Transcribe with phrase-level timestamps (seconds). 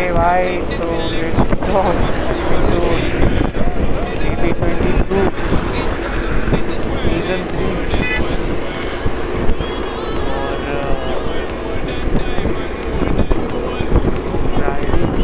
[0.00, 0.40] Okay, why?
[0.78, 1.80] So let's go
[2.56, 2.80] into
[4.16, 5.12] DB22
[7.04, 7.60] season 3.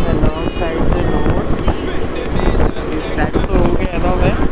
[0.08, 1.48] alongside the node.
[3.16, 4.45] That's so okay, along it.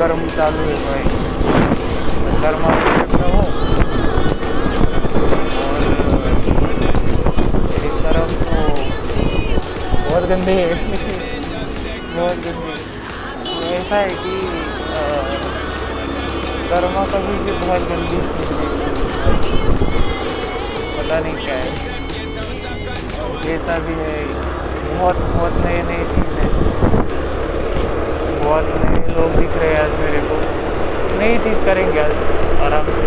[0.00, 1.02] कर्म चालू है भाई
[2.42, 2.62] कर्म
[3.10, 3.32] कर्म तो
[10.06, 10.78] बहुत गंदे है
[12.14, 12.76] बहुत गंदे
[13.44, 14.34] तो ऐसा है कि
[16.70, 18.20] कर्मा कभी भी बहुत गंदी
[20.96, 21.56] पता नहीं क्या.
[21.56, 21.70] है
[23.44, 24.16] जैसा भी है
[24.88, 26.99] बहुत बहुत नए नए चीज़ है
[28.50, 30.36] बहुत नए लोग दिख रहे हैं आज मेरे को।
[31.18, 32.14] नई चीज़ करेंगे आज,
[32.66, 33.02] आराम से।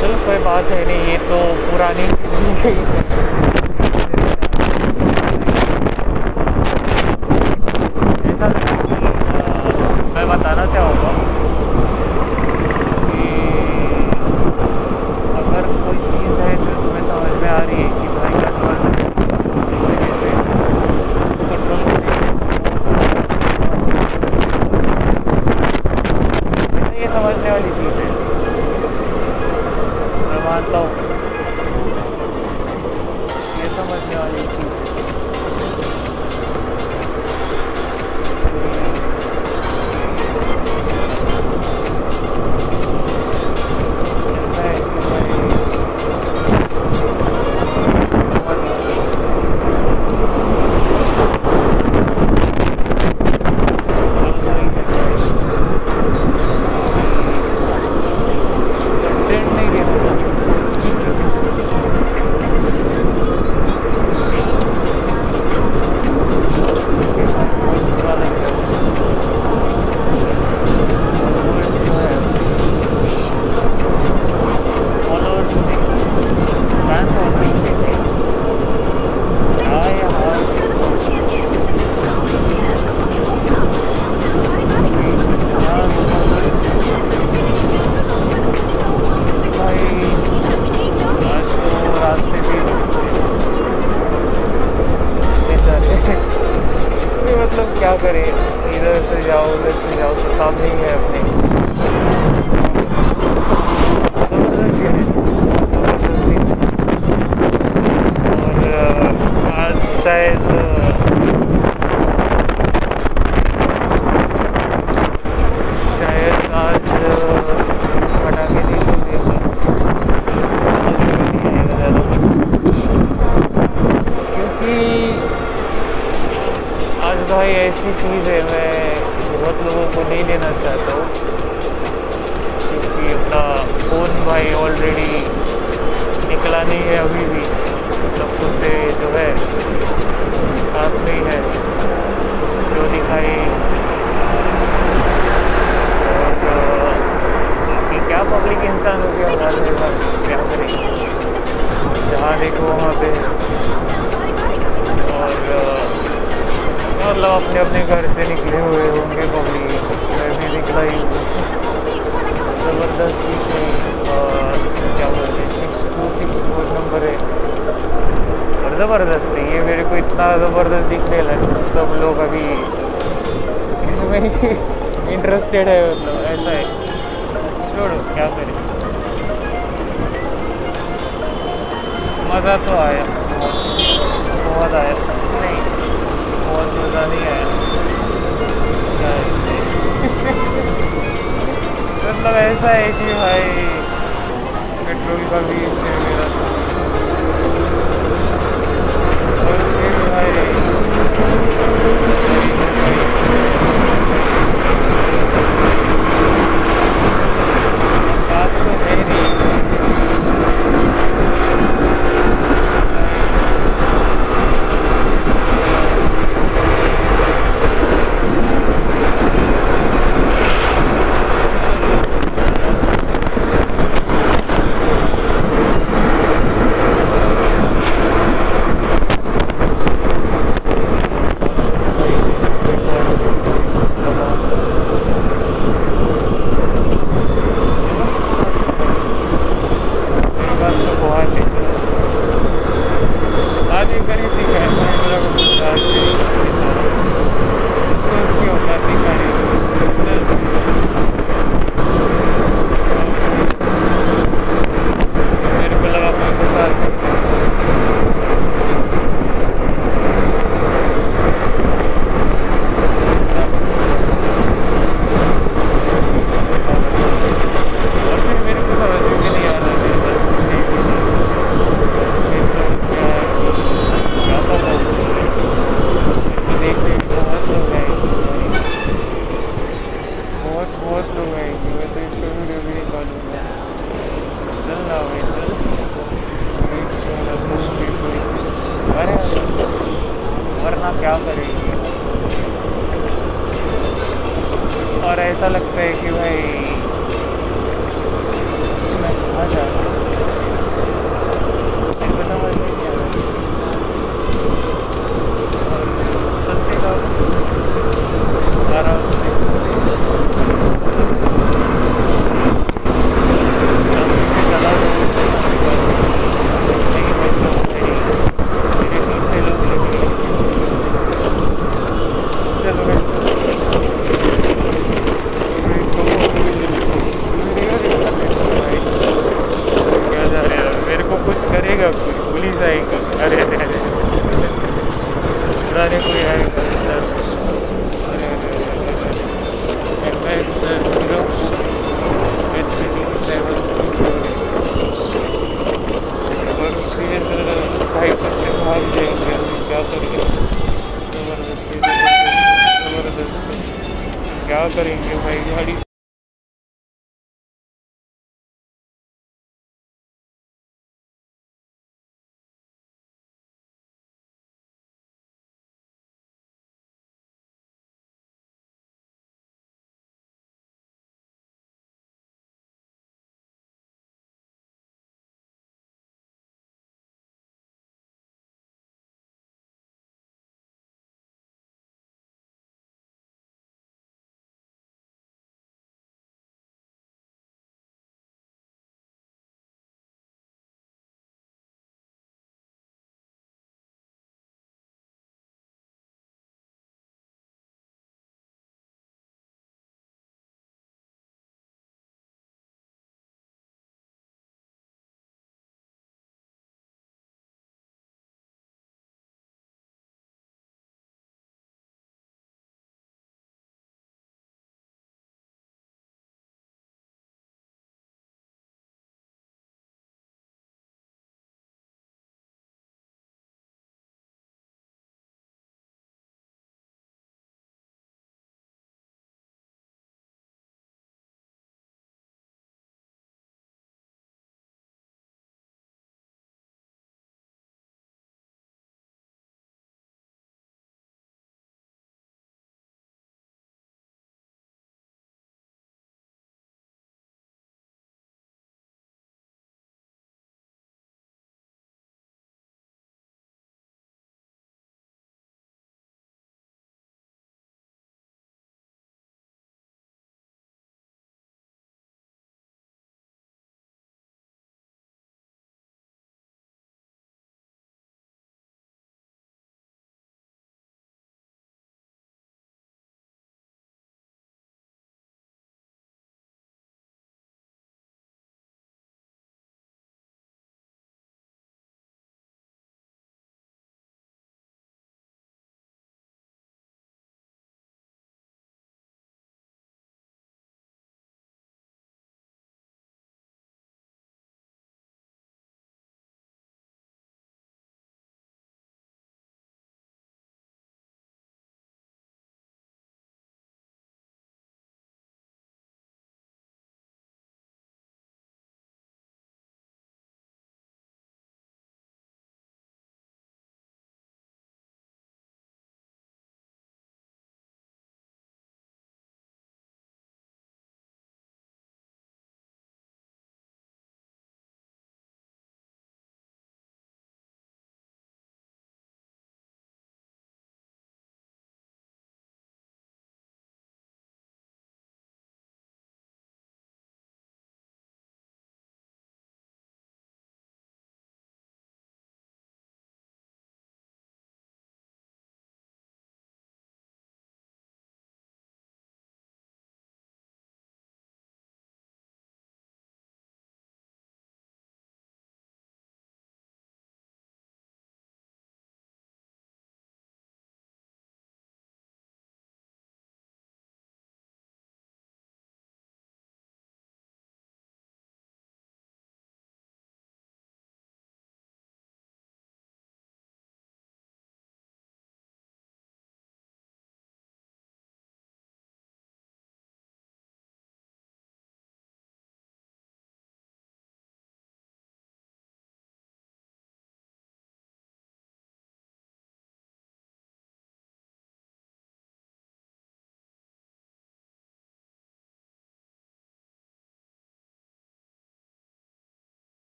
[0.00, 2.06] चलो, कोई बात है नहीं, ये तो पुरानी
[2.64, 3.69] चीज़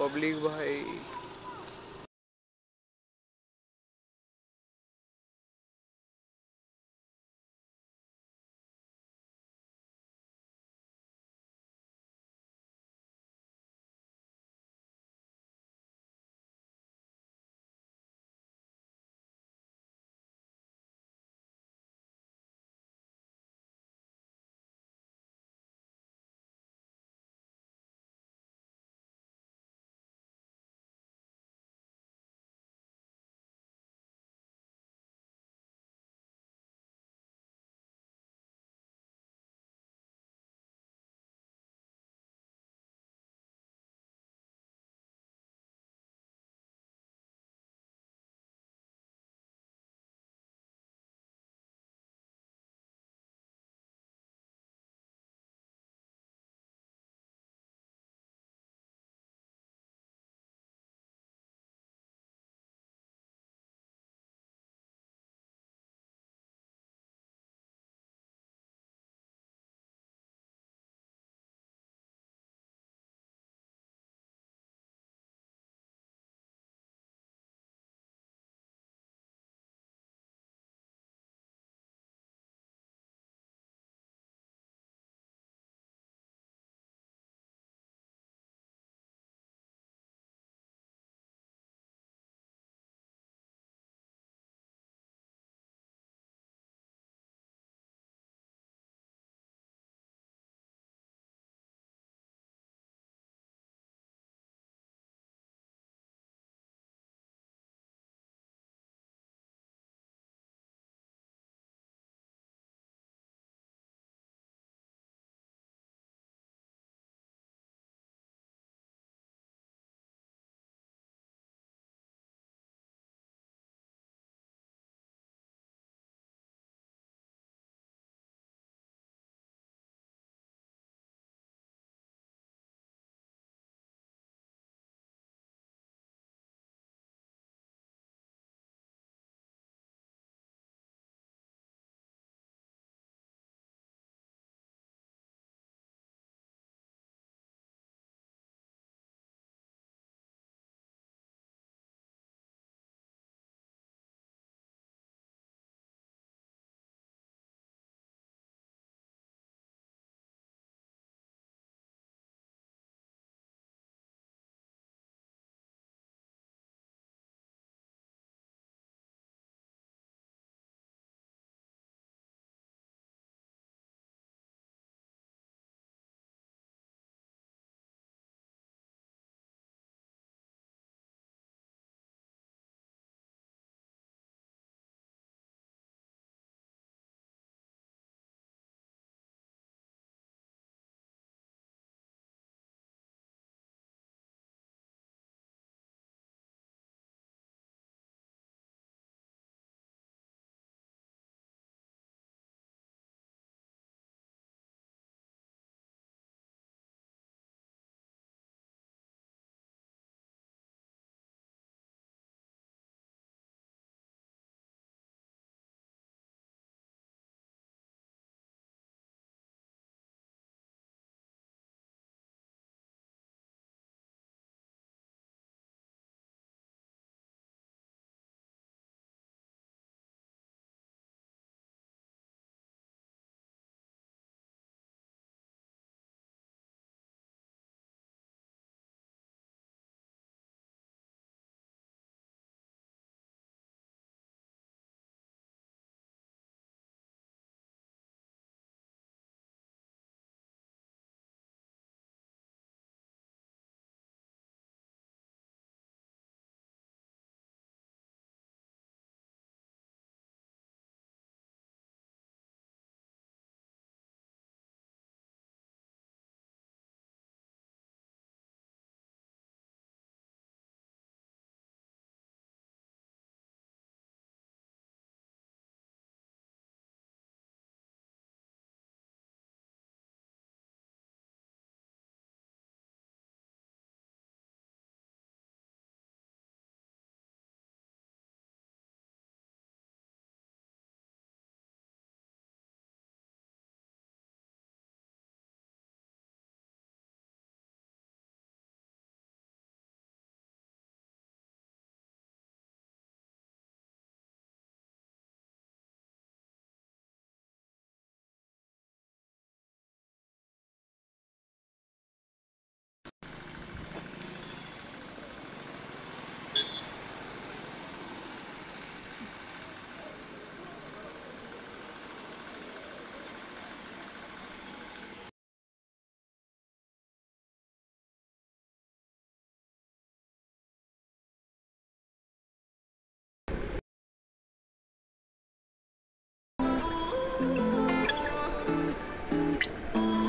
[0.00, 1.00] पब्लिक भाई।